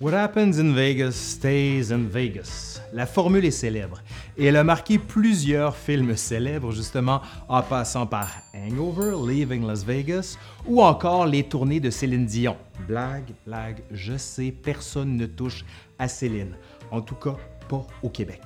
[0.00, 2.80] What happens in Vegas stays in Vegas.
[2.92, 4.02] La formule est célèbre
[4.36, 10.36] et elle a marqué plusieurs films célèbres, justement, en passant par Hangover, Leaving Las Vegas
[10.66, 12.56] ou encore les tournées de Céline Dion.
[12.88, 15.64] Blague, blague, je sais, personne ne touche
[15.96, 16.56] à Céline.
[16.90, 17.36] En tout cas,
[17.68, 18.42] pas au Québec.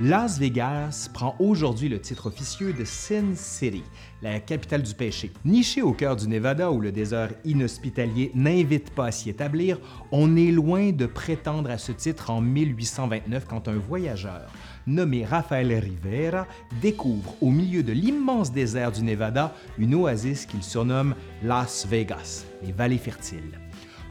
[0.00, 3.84] Las Vegas prend aujourd'hui le titre officieux de Sin City,
[4.22, 5.30] la capitale du péché.
[5.44, 9.78] Niché au cœur du Nevada où le désert inhospitalier n'invite pas à s'y établir,
[10.10, 14.50] on est loin de prétendre à ce titre en 1829 quand un voyageur
[14.86, 16.48] nommé Rafael Rivera
[16.80, 22.72] découvre au milieu de l'immense désert du Nevada une oasis qu'il surnomme Las Vegas, les
[22.72, 23.61] vallées fertiles.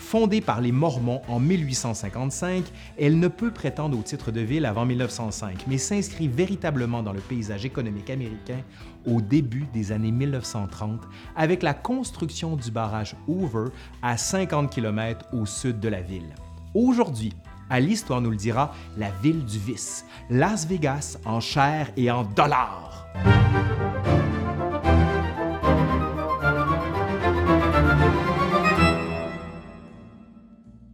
[0.00, 2.64] Fondée par les Mormons en 1855,
[2.98, 7.20] elle ne peut prétendre au titre de ville avant 1905, mais s'inscrit véritablement dans le
[7.20, 8.58] paysage économique américain
[9.06, 11.02] au début des années 1930
[11.36, 13.66] avec la construction du barrage Hoover
[14.02, 16.34] à 50 km au sud de la ville.
[16.74, 17.32] Aujourd'hui,
[17.68, 22.24] à l'Histoire nous le dira, la ville du vice, Las Vegas en chair et en
[22.24, 23.06] dollars.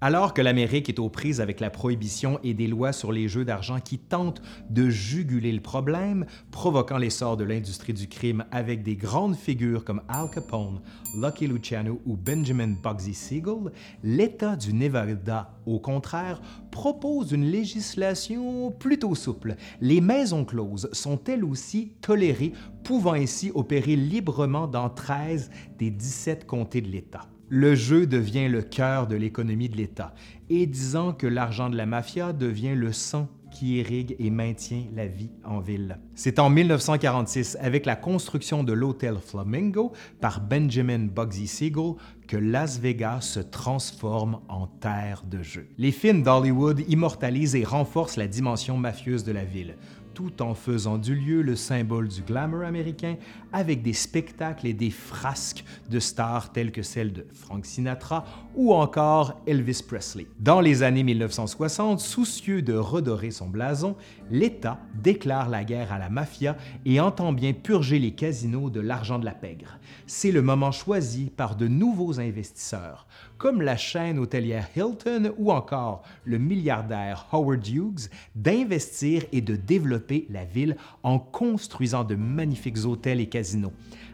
[0.07, 3.45] Alors que l'Amérique est aux prises avec la prohibition et des lois sur les jeux
[3.45, 4.41] d'argent qui tentent
[4.71, 10.03] de juguler le problème, provoquant l'essor de l'industrie du crime avec des grandes figures comme
[10.07, 10.81] Al Capone,
[11.17, 13.73] Lucky Luciano ou Benjamin Bugsy Siegel,
[14.05, 19.57] l'État du Nevada, au contraire, propose une législation plutôt souple.
[19.81, 22.53] Les maisons closes sont elles aussi tolérées,
[22.85, 28.63] pouvant ainsi opérer librement dans 13 des 17 comtés de l'État le jeu devient le
[28.63, 30.15] cœur de l'économie de l'État,
[30.49, 35.07] et disant que l'argent de la mafia devient le sang qui irrigue et maintient la
[35.07, 35.99] vie en ville.
[36.15, 41.95] C'est en 1946, avec la construction de l'hôtel Flamingo par Benjamin Bugsy Siegel,
[42.29, 45.69] que Las Vegas se transforme en terre de jeu.
[45.79, 49.77] Les films d'Hollywood immortalisent et renforcent la dimension mafieuse de la ville,
[50.17, 53.17] tout en faisant du lieu le symbole du glamour américain
[53.53, 58.25] avec des spectacles et des frasques de stars telles que celles de Frank Sinatra
[58.55, 60.27] ou encore Elvis Presley.
[60.41, 63.95] Dans les années 1960, soucieux de redorer son blason,
[64.31, 66.57] l'État déclare la guerre à la mafia
[66.87, 69.79] et entend bien purger les casinos de l'argent de la pègre.
[70.07, 73.07] C'est le moment choisi par de nouveaux investisseurs,
[73.37, 80.06] comme la chaîne hôtelière Hilton ou encore le milliardaire Howard Hughes, d'investir et de développer
[80.31, 83.73] la ville en construisant de magnifiques hôtels et casinos.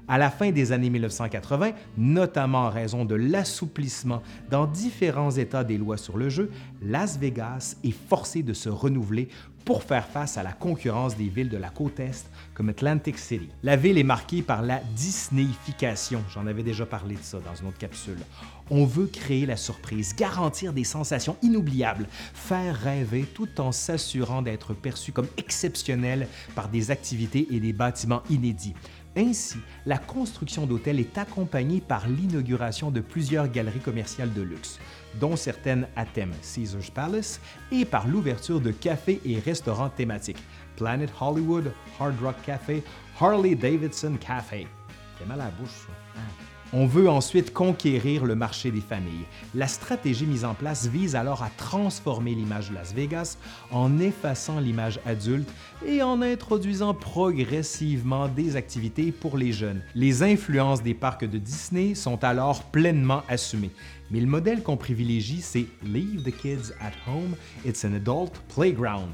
[0.09, 5.79] À la fin des années 1980, notamment en raison de l'assouplissement dans différents États des
[5.79, 6.51] lois sur le jeu,
[6.83, 9.29] Las Vegas est forcé de se renouveler
[9.65, 13.49] pour faire face à la concurrence des villes de la côte Est comme Atlantic City.
[13.63, 17.69] La ville est marquée par la Disneyification, j'en avais déjà parlé de ça dans une
[17.69, 18.19] autre capsule.
[18.71, 24.75] On veut créer la surprise, garantir des sensations inoubliables, faire rêver tout en s'assurant d'être
[24.75, 28.75] perçu comme exceptionnel par des activités et des bâtiments inédits.
[29.17, 34.79] Ainsi, la construction d'hôtels est accompagnée par l'inauguration de plusieurs galeries commerciales de luxe,
[35.21, 37.41] dont certaines à thème Caesars Palace,
[37.71, 40.43] et par l'ouverture de cafés et restaurants thématiques
[40.77, 42.83] Planet Hollywood, Hard Rock Café,
[43.21, 44.67] Harley Davidson Café.
[46.75, 49.27] On veut ensuite conquérir le marché des familles.
[49.55, 53.37] La stratégie mise en place vise alors à transformer l'image de Las Vegas
[53.71, 55.51] en effaçant l'image adulte
[55.85, 59.83] et en introduisant progressivement des activités pour les jeunes.
[59.95, 63.73] Les influences des parcs de Disney sont alors pleinement assumées.
[64.11, 69.11] Mais le modèle qu'on privilégie, c'est Leave the kids at home, it's an adult playground.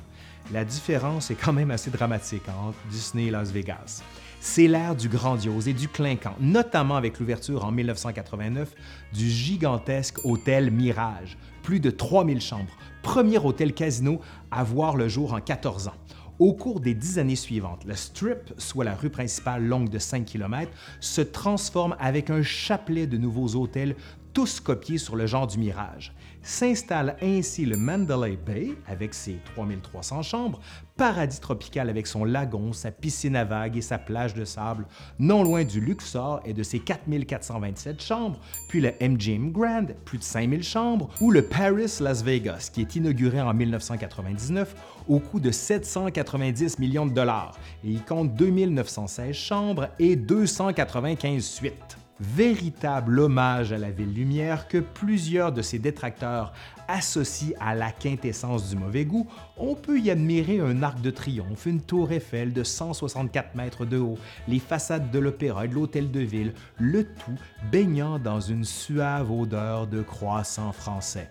[0.53, 4.03] La différence est quand même assez dramatique entre Disney et Las Vegas.
[4.41, 8.73] C'est l'ère du grandiose et du clinquant, notamment avec l'ouverture en 1989
[9.13, 14.21] du gigantesque hôtel Mirage, plus de 3000 chambres, premier hôtel casino
[14.53, 15.95] à voir le jour en 14 ans.
[16.39, 20.25] Au cours des dix années suivantes, le Strip, soit la rue principale longue de 5
[20.25, 23.97] km, se transforme avec un chapelet de nouveaux hôtels,
[24.33, 26.13] tous copiés sur le genre du Mirage.
[26.43, 30.61] S'installe ainsi le Mandalay Bay avec ses 3300 chambres,
[30.97, 34.87] paradis tropical avec son lagon, sa piscine à vagues et sa plage de sable,
[35.19, 40.23] non loin du Luxor et de ses 4427 chambres, puis le MGM Grand, plus de
[40.23, 44.75] 5000 chambres, ou le Paris Las Vegas, qui est inauguré en 1999
[45.09, 51.99] au coût de 790 millions de dollars, et il compte 2916 chambres et 295 suites
[52.21, 56.53] véritable hommage à la ville lumière que plusieurs de ses détracteurs
[56.89, 59.27] associent à la quintessence du mauvais goût,
[59.57, 63.99] on peut y admirer un arc de triomphe, une tour Eiffel de 164 mètres de
[63.99, 64.19] haut,
[64.49, 67.39] les façades de l'opéra et de l'hôtel de ville, le tout
[67.71, 71.31] baignant dans une suave odeur de croissant français.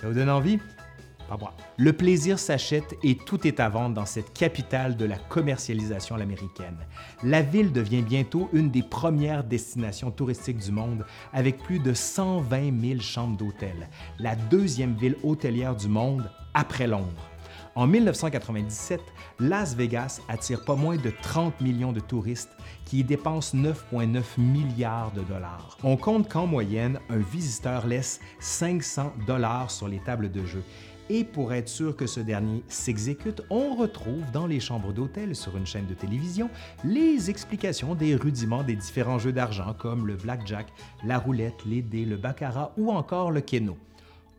[0.00, 0.58] Ça vous donne envie?
[1.76, 6.78] Le plaisir s'achète et tout est à vendre dans cette capitale de la commercialisation américaine.
[7.22, 12.80] La ville devient bientôt une des premières destinations touristiques du monde avec plus de 120
[12.80, 13.88] 000 chambres d'hôtel,
[14.18, 17.30] la deuxième ville hôtelière du monde après Londres.
[17.76, 19.00] En 1997,
[19.38, 22.50] Las Vegas attire pas moins de 30 millions de touristes
[22.84, 25.78] qui y dépensent 9,9 milliards de dollars.
[25.84, 30.64] On compte qu'en moyenne, un visiteur laisse 500 dollars sur les tables de jeu
[31.10, 35.56] et pour être sûr que ce dernier s'exécute, on retrouve dans les chambres d'hôtel sur
[35.56, 36.48] une chaîne de télévision
[36.84, 40.68] les explications des rudiments des différents jeux d'argent comme le blackjack,
[41.04, 43.76] la roulette, les dés, le baccarat ou encore le keno.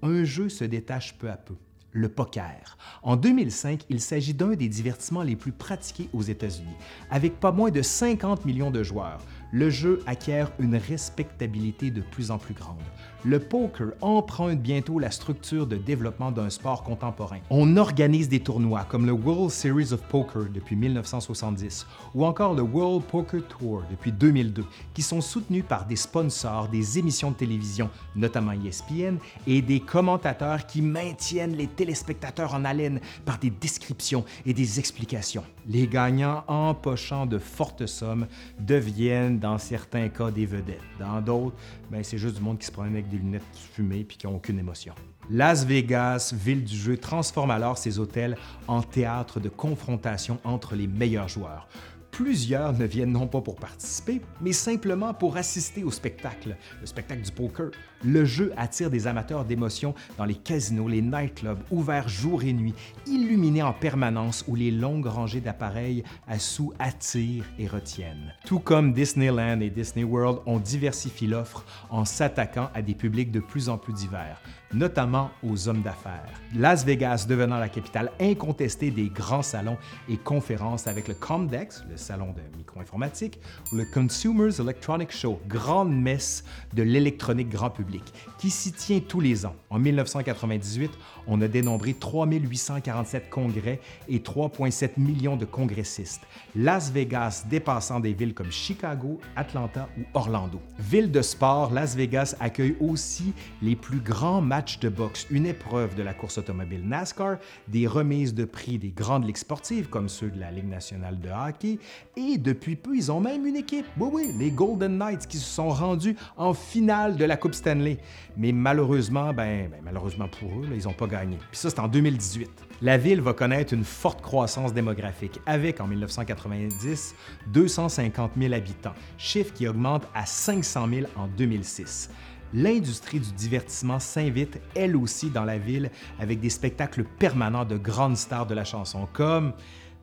[0.02, 1.56] Un jeu se détache peu à peu
[1.94, 2.78] le poker.
[3.04, 6.76] En 2005, il s'agit d'un des divertissements les plus pratiqués aux États-Unis.
[7.10, 9.20] Avec pas moins de 50 millions de joueurs,
[9.52, 12.78] le jeu acquiert une respectabilité de plus en plus grande.
[13.24, 17.38] Le poker emprunte bientôt la structure de développement d'un sport contemporain.
[17.52, 22.64] On organise des tournois comme le World Series of Poker depuis 1970 ou encore le
[22.64, 24.64] World Poker Tour depuis 2002,
[24.94, 30.66] qui sont soutenus par des sponsors, des émissions de télévision, notamment ESPN, et des commentateurs
[30.66, 35.44] qui maintiennent les téléspectateurs en haleine par des descriptions et des explications.
[35.68, 38.26] Les gagnants, empochant de fortes sommes,
[38.60, 40.80] deviennent dans certains cas des vedettes.
[41.00, 41.56] Dans d'autres,
[41.90, 43.44] ben, c'est juste du monde qui se promène avec des lunettes
[43.74, 44.94] fumées puis qui n'ont aucune émotion.
[45.30, 50.88] Las Vegas, ville du jeu, transforme alors ses hôtels en théâtre de confrontation entre les
[50.88, 51.68] meilleurs joueurs
[52.12, 57.22] plusieurs ne viennent non pas pour participer, mais simplement pour assister au spectacle, le spectacle
[57.22, 57.72] du poker.
[58.04, 62.74] Le jeu attire des amateurs d'émotions dans les casinos, les nightclubs, ouverts jour et nuit,
[63.08, 68.34] illuminés en permanence où les longues rangées d'appareils à sous attirent et retiennent.
[68.46, 73.40] Tout comme Disneyland et Disney World, on diversifie l'offre en s'attaquant à des publics de
[73.40, 74.42] plus en plus divers
[74.74, 76.30] notamment aux hommes d'affaires.
[76.56, 79.78] Las Vegas devenant la capitale incontestée des grands salons
[80.10, 83.40] et conférences avec le Comdex, le salon de micro-informatique,
[83.72, 88.04] ou le Consumers Electronic Show, grande messe de l'électronique grand public,
[88.38, 89.56] qui s'y tient tous les ans.
[89.70, 90.92] En 1998,
[91.28, 96.22] on a dénombré 3847 congrès et 3,7 millions de congressistes.
[96.56, 100.62] Las Vegas dépassant des villes comme Chicago, Atlanta ou Orlando.
[100.80, 105.96] Ville de sport, Las Vegas accueille aussi les plus grands matchs de boxe, une épreuve
[105.96, 107.38] de la course automobile NASCAR,
[107.68, 111.30] des remises de prix des grandes ligues sportives comme ceux de la Ligue nationale de
[111.30, 111.80] hockey,
[112.16, 115.46] et depuis peu, ils ont même une équipe, oui oui, les Golden Knights qui se
[115.46, 117.98] sont rendus en finale de la Coupe Stanley.
[118.38, 121.38] Mais malheureusement, ben, ben malheureusement pour eux, ils n'ont pas gagné.
[121.50, 122.50] Puis ça, c'est en 2018.
[122.82, 127.16] La ville va connaître une forte croissance démographique, avec en 1990
[127.48, 132.10] 250 000 habitants, chiffre qui augmente à 500 000 en 2006
[132.54, 138.18] l'industrie du divertissement s'invite elle aussi dans la ville avec des spectacles permanents de grandes
[138.18, 139.54] stars de la chanson comme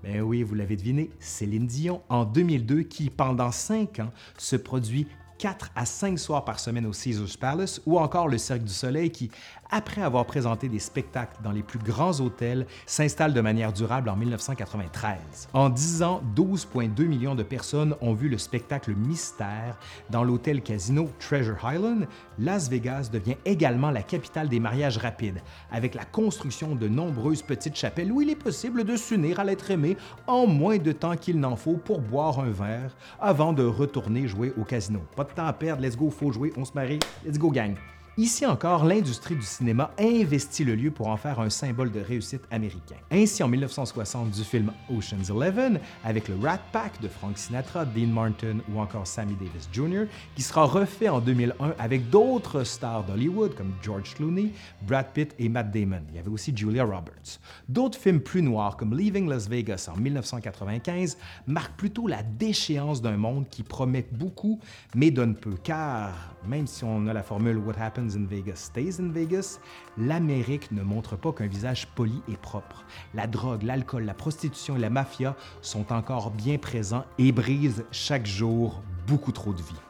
[0.02, 5.08] ben oui, vous l'avez deviné, Céline Dion en 2002 qui, pendant cinq ans, se produit
[5.38, 9.11] 4 à 5 soirs par semaine au Caesars Palace ou encore le Cirque du Soleil
[9.11, 9.31] qui,
[9.70, 14.17] après avoir présenté des spectacles dans les plus grands hôtels, s'installe de manière durable en
[14.17, 15.49] 1993.
[15.52, 19.79] En 10 ans, 12,2 millions de personnes ont vu le spectacle Mystère
[20.11, 22.08] dans l'hôtel casino Treasure Island.
[22.38, 27.76] Las Vegas devient également la capitale des mariages rapides, avec la construction de nombreuses petites
[27.76, 29.96] chapelles où il est possible de s'unir à l'être aimé
[30.27, 34.53] en moins de temps qu'il n'en faut pour boire un verre avant de retourner jouer
[34.58, 35.01] au casino.
[35.35, 37.75] Temps à perdre, let's go, faut jouer, on se marie, let's go gang.
[38.19, 42.43] Ici encore, l'industrie du cinéma investit le lieu pour en faire un symbole de réussite
[42.51, 42.96] américain.
[43.13, 48.08] Ainsi, en 1960, du film Ocean's Eleven, avec le Rat Pack de Frank Sinatra, Dean
[48.08, 53.55] Martin ou encore Sammy Davis Jr., qui sera refait en 2001 avec d'autres stars d'Hollywood
[53.55, 54.51] comme George Clooney,
[54.82, 56.03] Brad Pitt et Matt Damon.
[56.08, 57.39] Il y avait aussi Julia Roberts.
[57.69, 63.17] D'autres films plus noirs comme Leaving Las Vegas en 1995 marquent plutôt la déchéance d'un
[63.17, 64.58] monde qui promet beaucoup
[64.96, 69.00] mais donne peu, car même si on a la formule What Happens in Vegas stays
[69.00, 69.60] in Vegas,
[69.96, 72.84] l'Amérique ne montre pas qu'un visage poli et propre.
[73.15, 78.27] La drogue, l'alcool, la prostitution et la mafia sont encore bien présents et brisent chaque
[78.27, 79.81] jour beaucoup trop de vie.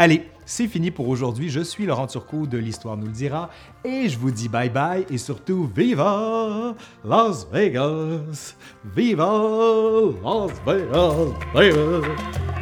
[0.00, 1.50] Allez, c'est fini pour aujourd'hui.
[1.50, 3.50] Je suis Laurent Turcot de l'Histoire nous le dira
[3.84, 8.54] et je vous dis bye bye et surtout Viva Las Vegas!
[8.84, 11.34] Viva Las Vegas!
[11.52, 12.57] Viva!